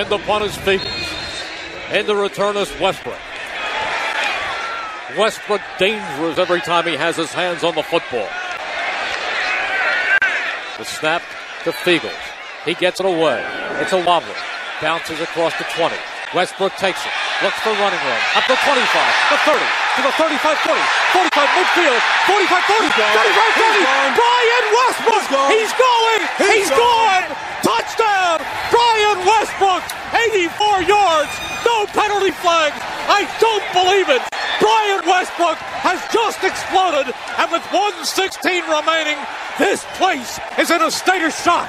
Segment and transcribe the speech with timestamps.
[0.00, 0.56] And the punt is.
[1.92, 3.20] And the return is Westbrook.
[5.18, 8.24] Westbrook dangerous every time he has his hands on the football.
[10.78, 11.20] The snap
[11.64, 12.16] to Feagles.
[12.64, 13.44] He gets it away.
[13.84, 14.32] It's a wobbler.
[14.80, 15.94] Bounces across the 20.
[16.32, 17.12] Westbrook takes it.
[17.44, 18.22] Looks for running room.
[18.36, 19.60] Up the 25, the 30,
[19.96, 20.80] to the 35 40,
[21.28, 24.16] 45 midfield, 45 40, 35 30.
[24.16, 25.48] Brian Westbrook!
[25.52, 26.22] He's going!
[26.40, 27.24] He's gone!
[27.64, 28.44] Touchdown!
[28.68, 29.82] Brian Westbrook!
[30.32, 31.32] 84 yards!
[31.64, 32.76] No penalty flags!
[33.10, 34.22] I don't believe it!
[34.60, 39.18] Brian Westbrook has just exploded, and with 116 remaining,
[39.58, 41.68] this place is in a state of shock.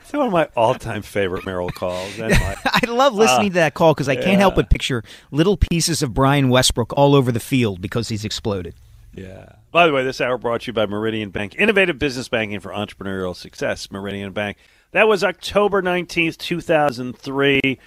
[0.00, 2.18] It's one of my all-time favorite Merrill calls.
[2.18, 5.56] And my, I love listening to that call because I can't help but picture little
[5.56, 8.74] pieces of Brian Westbrook all over the field because he's exploded.
[9.14, 9.56] yeah.
[9.74, 12.70] By the way, this hour brought to you by Meridian Bank, innovative business banking for
[12.70, 13.90] entrepreneurial success.
[13.90, 14.56] Meridian Bank.
[14.92, 17.80] That was October nineteenth, two thousand three.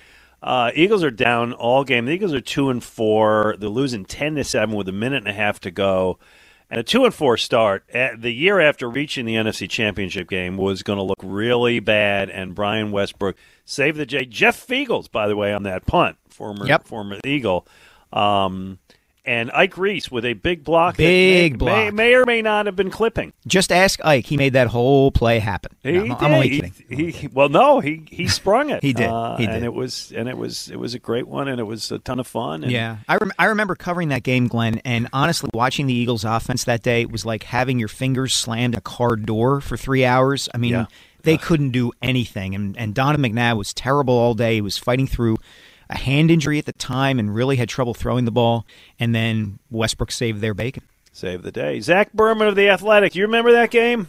[0.44, 2.04] Uh, Eagles are down all game.
[2.04, 3.56] The Eagles are two and four.
[3.58, 6.20] They're losing ten to seven with a minute and a half to go.
[6.70, 10.58] And a two and four start at the year after reaching the NFC Championship game
[10.58, 12.30] was going to look really bad.
[12.30, 14.26] And Brian Westbrook saved the J.
[14.26, 16.86] Jeff Feagles, by the way, on that punt, former Yep.
[16.86, 17.66] former Eagle.
[18.12, 18.80] Um,
[19.28, 20.98] and Ike Reese with a big block.
[20.98, 21.94] Big may, May, block.
[21.94, 23.34] may or may not have been clipping.
[23.46, 24.26] Just ask Ike.
[24.26, 25.76] He made that whole play happen.
[25.84, 26.18] He No, I'm, did.
[26.22, 26.74] I'm only kidding.
[27.12, 28.82] He, well, no, he he sprung it.
[28.88, 29.08] He did.
[29.10, 31.66] Uh, He and it was and it was it was a great one, and it
[31.66, 32.64] was a ton of fun.
[32.64, 36.24] And Yeah, I, rem- I remember covering that game, Glenn, and honestly, watching the Eagles'
[36.24, 40.06] offense that day was like having your fingers slammed in a car door for three
[40.06, 40.48] hours.
[40.54, 40.86] I mean, Yeah.
[41.24, 44.56] they couldn't do anything, and and Donovan McNabb was terrible all day.
[44.56, 45.38] He was fighting through
[45.90, 48.66] a hand injury at the time and really had trouble throwing the ball.
[49.00, 50.84] And then Westbrook saved their bacon.
[51.12, 51.80] Save the day.
[51.80, 53.16] Zach Berman of the Athletic.
[53.16, 54.08] You remember that game?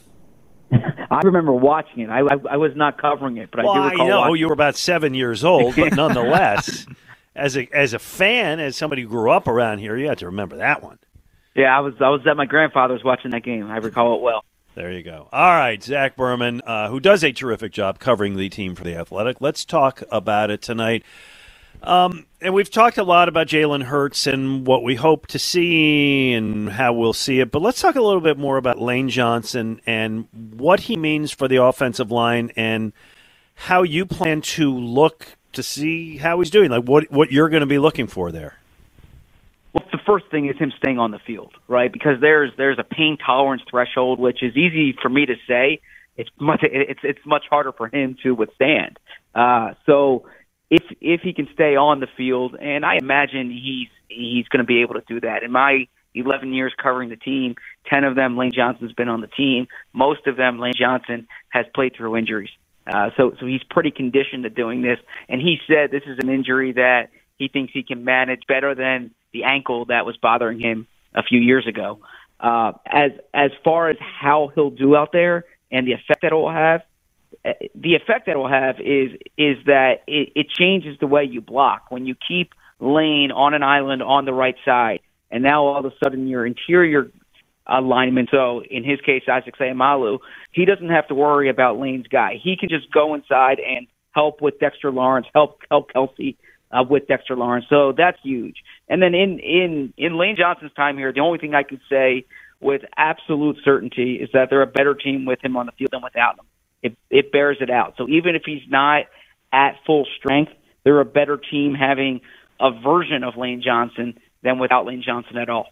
[0.72, 2.11] I remember watching it.
[2.11, 4.06] I, I, I was not covering it, but well, I do recall.
[4.06, 6.87] I know watching you were about seven years old, but nonetheless,
[7.34, 10.27] as a as a fan, as somebody who grew up around here, you have to
[10.27, 10.99] remember that one.
[11.55, 13.71] Yeah, I was I was at my grandfather's watching that game.
[13.71, 14.44] I recall it well.
[14.75, 15.28] There you go.
[15.33, 18.94] All right, Zach Berman, uh, who does a terrific job covering the team for the
[18.94, 19.41] Athletic.
[19.41, 21.03] Let's talk about it tonight.
[21.83, 26.33] Um, and we've talked a lot about Jalen Hurts and what we hope to see
[26.33, 27.50] and how we'll see it.
[27.50, 31.49] But let's talk a little bit more about Lane Johnson and what he means for
[31.49, 32.93] the offensive line and
[33.55, 36.71] how you plan to look to see how he's doing.
[36.71, 38.59] Like what what you're going to be looking for there.
[39.72, 41.93] Well, the first thing is him staying on the field, right?
[41.93, 45.81] Because there's there's a pain tolerance threshold, which is easy for me to say.
[46.17, 48.99] It's much it's it's much harder for him to withstand.
[49.34, 50.27] Uh, so
[50.71, 54.67] if if he can stay on the field, and I imagine he's he's going to
[54.67, 55.43] be able to do that.
[55.43, 57.55] In my 11 years covering the team,
[57.87, 59.69] 10 of them Lane Johnson's been on the team.
[59.93, 62.51] Most of them Lane Johnson has played through injuries.
[62.87, 64.99] Uh, so so he's pretty conditioned to doing this,
[65.29, 69.11] and he said this is an injury that he thinks he can manage better than
[69.33, 72.00] the ankle that was bothering him a few years ago.
[72.41, 76.35] Uh, as as far as how he'll do out there and the effect that it
[76.35, 76.83] will have,
[77.75, 81.91] the effect that will have is is that it, it changes the way you block
[81.91, 85.00] when you keep Lane on an island on the right side,
[85.31, 87.11] and now all of a sudden your interior
[87.67, 88.31] alignment.
[88.31, 90.20] So in his case, Isaac Seumalo,
[90.53, 92.41] he doesn't have to worry about Lane's guy.
[92.43, 96.37] He can just go inside and help with Dexter Lawrence, help help Kelce
[96.70, 97.67] uh, with Dexter Lawrence.
[97.69, 98.56] So that's huge.
[98.88, 102.25] And then in in in Lane Johnson's time here, the only thing I can say
[102.61, 106.03] with absolute certainty is that they're a better team with him on the field than
[106.03, 106.47] without him.
[106.83, 107.95] It it bears it out.
[107.97, 109.07] So even if he's not
[109.53, 110.53] at full strength,
[110.85, 112.21] they're a better team having
[112.61, 115.69] a version of Lane Johnson than without Lane Johnson at all.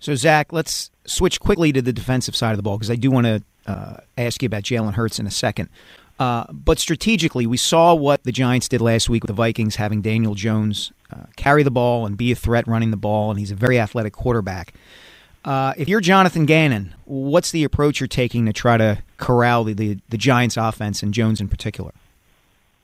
[0.00, 3.10] So, Zach, let's switch quickly to the defensive side of the ball because I do
[3.10, 5.70] want to uh, ask you about Jalen Hurts in a second.
[6.18, 10.00] Uh, but strategically, we saw what the Giants did last week with the Vikings, having
[10.00, 13.50] Daniel Jones uh, carry the ball and be a threat running the ball, and he's
[13.50, 14.74] a very athletic quarterback.
[15.44, 19.74] Uh, if you're Jonathan Gannon, what's the approach you're taking to try to corral the,
[19.74, 21.92] the, the Giants' offense and Jones in particular?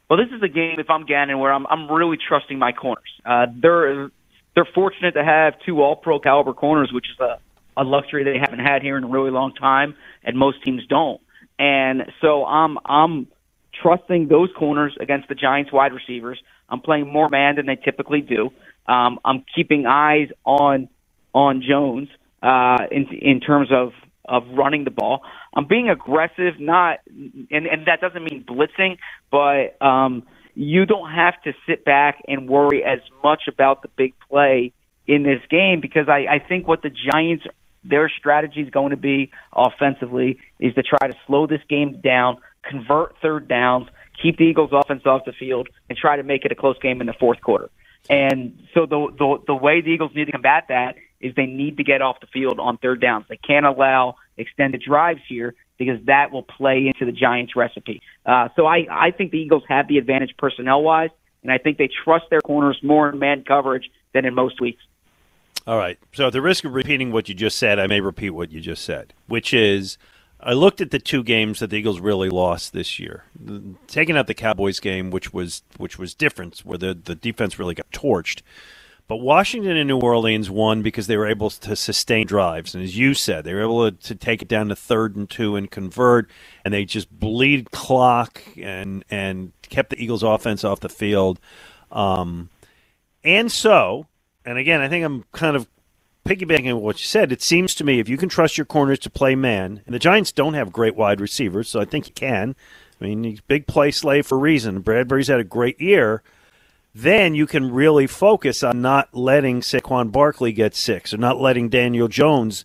[0.08, 0.78] Well, this is a game.
[0.78, 3.08] If I'm Gannon, where I'm I'm really trusting my corners.
[3.24, 4.10] Uh, they're
[4.54, 7.38] they're fortunate to have two All Pro caliber corners, which is a
[7.76, 11.20] a luxury they haven't had here in a really long time, and most teams don't.
[11.58, 13.28] And so I'm I'm
[13.80, 16.42] trusting those corners against the Giants wide receivers.
[16.68, 18.50] I'm playing more man than they typically do.
[18.86, 20.88] Um, I'm keeping eyes on
[21.32, 22.08] on Jones
[22.42, 23.92] uh, in in terms of
[24.24, 25.22] of running the ball.
[25.54, 28.98] I'm being aggressive, not and and that doesn't mean blitzing,
[29.30, 34.14] but um, you don't have to sit back and worry as much about the big
[34.28, 34.72] play
[35.06, 37.44] in this game because I, I think what the Giants
[37.82, 42.36] their strategy is going to be offensively is to try to slow this game down,
[42.62, 43.88] convert third downs,
[44.22, 47.00] keep the Eagles offense off the field, and try to make it a close game
[47.00, 47.70] in the fourth quarter.
[48.08, 51.76] And so the the, the way the Eagles need to combat that is they need
[51.76, 53.26] to get off the field on third downs.
[53.28, 58.02] They can't allow extended drives here because that will play into the Giants' recipe.
[58.24, 61.10] Uh, so I, I think the Eagles have the advantage personnel wise,
[61.42, 64.82] and I think they trust their corners more in man coverage than in most weeks.
[65.66, 65.98] All right.
[66.12, 68.60] So at the risk of repeating what you just said, I may repeat what you
[68.60, 69.98] just said, which is
[70.42, 73.24] I looked at the two games that the Eagles really lost this year.
[73.86, 77.74] Taking out the Cowboys game, which was which was different, where the, the defense really
[77.74, 78.42] got torched.
[79.10, 82.76] But Washington and New Orleans won because they were able to sustain drives.
[82.76, 85.56] And as you said, they were able to, take it down to third and two
[85.56, 86.30] and convert,
[86.64, 91.40] and they just bleed clock and, and kept the Eagles' offense off the field.
[91.90, 92.50] Um,
[93.24, 94.06] and so,
[94.44, 95.66] and again, I think I'm kind of
[96.24, 97.32] piggybacking on what you said.
[97.32, 99.98] It seems to me if you can trust your corners to play man, and the
[99.98, 102.54] Giants don't have great wide receivers, so I think you can.
[103.00, 104.84] I mean, he's big play Slay for a reason.
[104.84, 106.22] Bradberry's had a great year
[106.94, 111.68] then you can really focus on not letting Saquon Barkley get six or not letting
[111.68, 112.64] Daniel Jones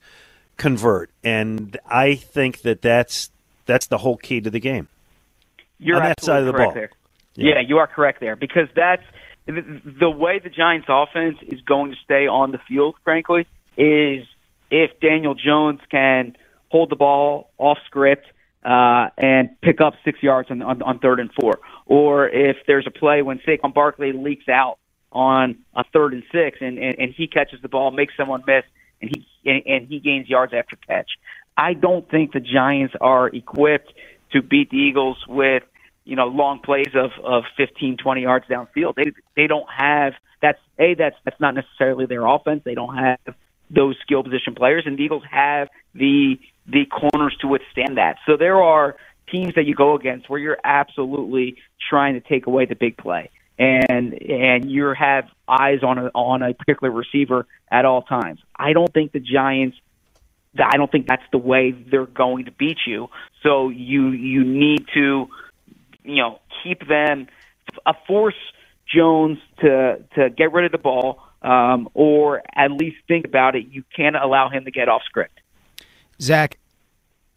[0.57, 1.09] convert.
[1.23, 3.29] And I think that that's
[3.65, 4.87] that's the whole key to the game.
[5.77, 6.73] You're on that side of the ball.
[6.73, 6.91] There.
[7.35, 7.55] Yeah.
[7.55, 9.03] yeah, you are correct there because that's
[9.45, 12.95] the way the Giants' offense is going to stay on the field.
[13.03, 13.45] Frankly,
[13.77, 14.25] is
[14.71, 16.35] if Daniel Jones can
[16.69, 18.27] hold the ball off script
[18.65, 21.59] uh, and pick up six yards on, on, on third and four.
[21.85, 24.79] Or if there's a play when Saquon Barkley leaks out
[25.11, 28.63] on a third and six and, and, and he catches the ball, makes someone miss,
[29.01, 31.11] and he and, and he gains yards after catch.
[31.55, 33.93] I don't think the Giants are equipped
[34.31, 35.63] to beat the Eagles with
[36.03, 40.59] you know long plays of of 15 20 yards downfield they they don't have that's
[40.79, 43.19] a that's that's not necessarily their offense they don't have
[43.71, 48.17] those skill position players and the Eagles have the the corners to withstand that.
[48.25, 48.95] So there are
[49.31, 51.57] teams that you go against where you're absolutely
[51.89, 56.41] trying to take away the big play and and you have eyes on a on
[56.41, 58.39] a particular receiver at all times.
[58.55, 59.77] I don't think the Giants
[60.57, 63.09] I don't think that's the way they're going to beat you.
[63.43, 65.27] So you you need to
[66.03, 67.27] you know keep them
[67.85, 68.35] uh, force
[68.93, 73.67] Jones to to get rid of the ball um, or at least think about it.
[73.69, 75.39] You can't allow him to get off script.
[76.21, 76.57] Zach,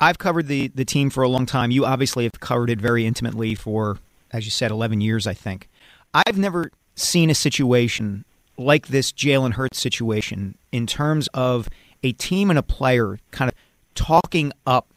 [0.00, 1.70] I've covered the the team for a long time.
[1.70, 3.98] You obviously have covered it very intimately for,
[4.32, 5.26] as you said, eleven years.
[5.26, 5.68] I think
[6.14, 8.25] I've never seen a situation
[8.56, 11.68] like this Jalen Hurts situation in terms of
[12.02, 13.56] a team and a player kind of
[13.94, 14.88] talking up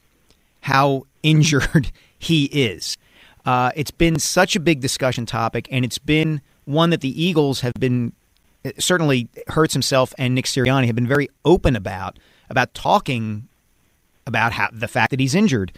[0.62, 2.98] how injured he is.
[3.46, 7.62] Uh, it's been such a big discussion topic, and it's been one that the Eagles
[7.62, 8.14] have been
[8.78, 12.20] certainly Hurts himself and Nick Sirianni have been very open about
[12.50, 13.48] about talking
[14.26, 15.72] about how, the fact that he's injured.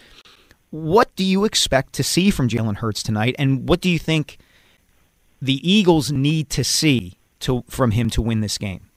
[0.69, 4.37] What do you expect to see from Jalen Hurts tonight, and what do you think
[5.41, 8.89] the Eagles need to see to from him to win this game?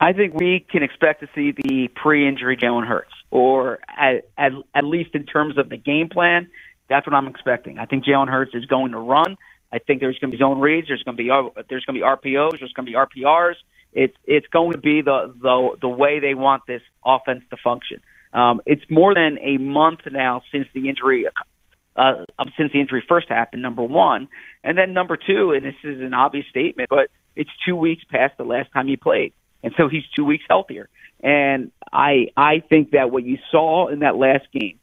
[0.00, 4.84] I think we can expect to see the pre-injury Jalen Hurts, or at, at, at
[4.84, 6.48] least in terms of the game plan.
[6.88, 7.78] That's what I'm expecting.
[7.78, 9.36] I think Jalen Hurts is going to run.
[9.72, 10.88] I think there's going to be zone reads.
[10.88, 12.58] There's going to be uh, there's going to be RPOs.
[12.58, 13.54] There's going to be RPRs.
[13.92, 18.00] It's it's going to be the the the way they want this offense to function.
[18.34, 21.26] Um, it's more than a month now since the injury,
[21.96, 22.12] uh,
[22.58, 23.62] since the injury first happened.
[23.62, 24.28] Number one,
[24.64, 28.36] and then number two, and this is an obvious statement, but it's two weeks past
[28.36, 30.88] the last time he played, and so he's two weeks healthier.
[31.22, 34.80] And I I think that what you saw in that last game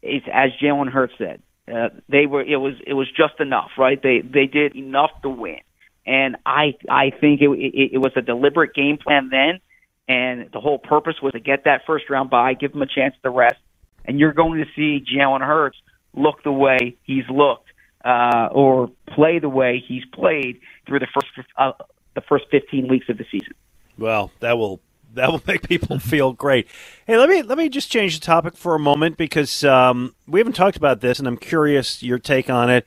[0.00, 4.00] is, as Jalen Hurts said, uh, they were it was it was just enough, right?
[4.00, 5.60] They they did enough to win,
[6.06, 9.60] and I I think it, it, it was a deliberate game plan then
[10.08, 13.14] and the whole purpose was to get that first round bye, give them a chance
[13.22, 13.60] to rest,
[14.04, 15.78] and you're going to see Jalen Hurts
[16.14, 17.68] look the way he's looked
[18.04, 21.72] uh, or play the way he's played through the first uh,
[22.14, 23.54] the first 15 weeks of the season.
[23.98, 24.80] Well, that will
[25.14, 26.68] that will make people feel great.
[27.06, 30.40] Hey, let me let me just change the topic for a moment because um, we
[30.40, 32.86] haven't talked about this, and I'm curious your take on it.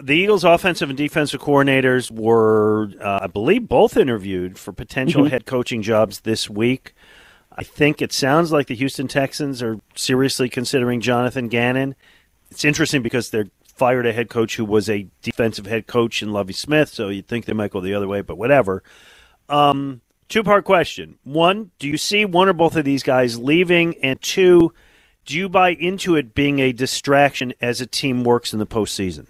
[0.00, 5.30] The Eagles' offensive and defensive coordinators were, uh, I believe, both interviewed for potential Mm-hmm.
[5.30, 6.94] head coaching jobs this week.
[7.50, 11.96] I think it sounds like the Houston Texans are seriously considering Jonathan Gannon.
[12.50, 16.32] It's interesting because they're fired a head coach who was a defensive head coach in
[16.32, 18.84] Lovie Smith, so you'd think they might go the other way, but whatever.
[19.48, 21.18] Um, two part question.
[21.24, 23.96] One, do you see one or both of these guys leaving?
[24.02, 24.72] And two,
[25.26, 29.26] do you buy into it being a distraction as a team works in the postseason?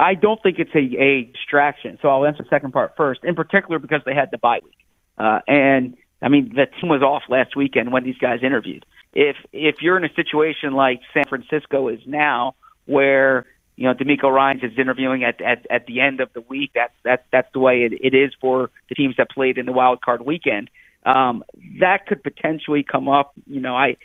[0.00, 1.98] I don't think it's a, a distraction.
[2.00, 4.78] So I'll answer the second part first, in particular because they had the bye week.
[5.18, 8.86] Uh, and I mean, the team was off last weekend when these guys interviewed.
[9.12, 12.54] If if you're in a situation like San Francisco is now,
[12.86, 13.44] where
[13.76, 16.94] you know DeMeco Ryans is interviewing at at at the end of the week, that's
[17.04, 20.00] that's that's the way it, it is for the teams that played in the wild
[20.00, 20.70] card weekend.
[21.04, 21.44] Um,
[21.80, 23.34] that could potentially come up.
[23.46, 23.96] You know, I.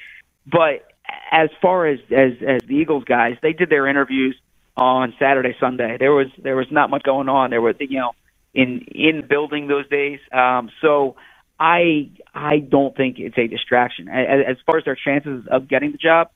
[0.45, 0.85] But
[1.31, 4.35] as far as as as the Eagles guys, they did their interviews
[4.77, 5.97] on Saturday, Sunday.
[5.97, 7.49] There was there was not much going on.
[7.49, 8.11] There was you know
[8.53, 10.19] in in building those days.
[10.31, 11.15] Um, so
[11.59, 14.09] I I don't think it's a distraction.
[14.09, 16.29] As, as far as their chances of getting the job,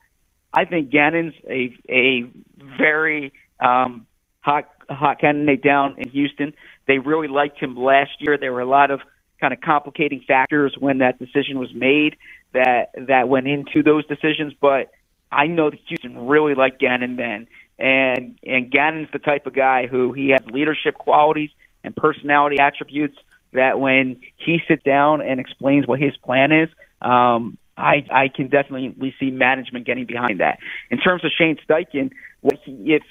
[0.54, 2.30] I think Gannon's a a
[2.78, 4.08] very um,
[4.42, 6.54] hot hot candidate down in Houston.
[6.88, 8.38] They really liked him last year.
[8.38, 9.02] There were a lot of
[9.40, 12.18] kind of complicating factors when that decision was made
[12.54, 14.92] that that went into those decisions, but
[15.32, 17.48] I know that Houston really liked Gannon then.
[17.80, 21.50] And and Gannon's the type of guy who he has leadership qualities
[21.84, 23.18] and personality attributes
[23.54, 26.70] that when he sits down and explains what his plan is,
[27.02, 30.60] um, I I can definitely see management getting behind that.
[30.92, 33.04] In terms of Shane Steichen, what he, if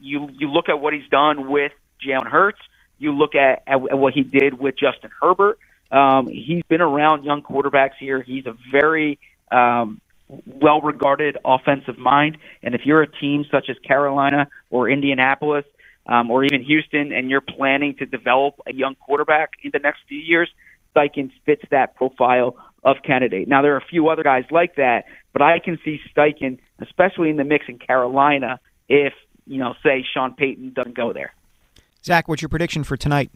[0.00, 1.72] you you look at what he's done with
[2.06, 2.60] Jalen Hurts,
[2.98, 5.58] you look at, at what he did with Justin Herbert.
[5.90, 8.22] Um, he's been around young quarterbacks here.
[8.22, 9.18] He's a very
[9.50, 10.00] um,
[10.46, 12.38] well regarded offensive mind.
[12.62, 15.64] And if you're a team such as Carolina or Indianapolis
[16.06, 20.00] um, or even Houston and you're planning to develop a young quarterback in the next
[20.08, 20.48] few years,
[20.94, 23.46] Steichen fits that profile of candidate.
[23.46, 27.30] Now, there are a few other guys like that, but I can see Steichen, especially
[27.30, 28.58] in the mix in Carolina,
[28.88, 29.12] if,
[29.46, 31.32] you know, say Sean Payton doesn't go there.
[32.04, 33.30] Zach, what's your prediction for tonight?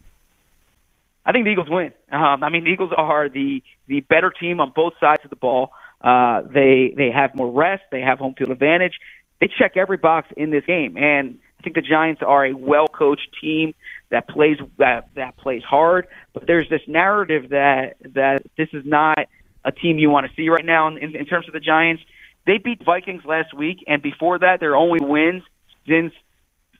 [1.25, 1.91] I think the Eagles win.
[2.11, 5.35] Um, I mean, the Eagles are the the better team on both sides of the
[5.35, 5.71] ball.
[6.01, 7.83] Uh, they they have more rest.
[7.91, 8.93] They have home field advantage.
[9.39, 12.87] They check every box in this game, and I think the Giants are a well
[12.87, 13.73] coached team
[14.09, 16.07] that plays that that plays hard.
[16.33, 19.19] But there's this narrative that that this is not
[19.63, 22.03] a team you want to see right now in, in, in terms of the Giants.
[22.45, 25.41] They beat Vikings last week, and before that, their only wins
[25.87, 26.13] since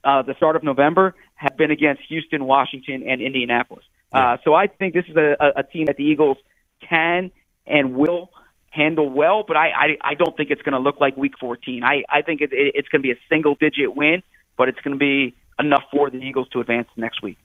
[0.03, 3.83] uh, the start of November have been against Houston, Washington, and Indianapolis.
[4.13, 6.37] Uh, so I think this is a, a, a team that the Eagles
[6.87, 7.31] can
[7.67, 8.29] and will
[8.75, 11.83] handle well, but I, I, I don't think it's going to look like Week 14.
[11.83, 14.21] I, I think it, it, it's going to be a single-digit win,
[14.57, 17.37] but it's going to be enough for the Eagles to advance next week.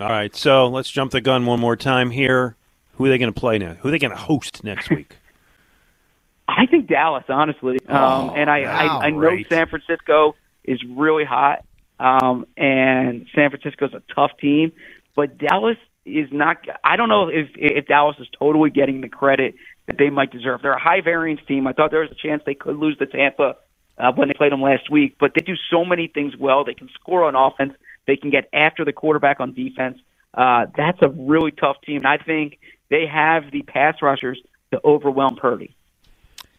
[0.00, 2.56] All right, so let's jump the gun one more time here.
[2.94, 3.74] Who are they going to play now?
[3.74, 5.16] Who are they going to host next week?
[6.48, 9.48] I think Dallas, honestly, um, and I, wow, I, I know great.
[9.48, 11.64] San Francisco is really hot,
[11.98, 14.72] um, and San Francisco's a tough team,
[15.16, 16.58] but Dallas is not.
[16.84, 19.54] I don't know if if Dallas is totally getting the credit
[19.86, 20.62] that they might deserve.
[20.62, 21.66] They're a high variance team.
[21.66, 23.56] I thought there was a chance they could lose to Tampa
[23.98, 26.64] uh, when they played them last week, but they do so many things well.
[26.64, 27.74] They can score on offense.
[28.06, 29.98] They can get after the quarterback on defense.
[30.32, 31.98] Uh, that's a really tough team.
[31.98, 32.58] And I think
[32.90, 34.40] they have the pass rushers
[34.72, 35.74] to overwhelm Purdy.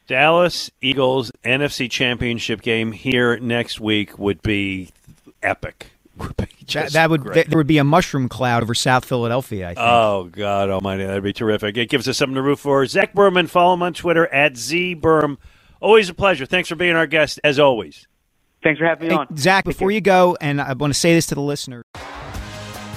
[0.08, 4.92] Dallas Eagles NFC Championship game here next week would be
[5.42, 5.92] epic.
[6.18, 7.50] Would be That, that would great.
[7.50, 9.66] there would be a mushroom cloud over South Philadelphia.
[9.70, 9.80] I think.
[9.88, 11.78] Oh God Almighty, that'd be terrific.
[11.78, 12.86] It gives us something to root for.
[12.86, 15.38] Zach Berman, follow him on Twitter at zberm.
[15.80, 16.46] Always a pleasure.
[16.46, 18.08] Thanks for being our guest, as always.
[18.64, 19.38] Thanks for having me Hey, on.
[19.38, 21.84] Zach, before you go, and I want to say this to the listeners.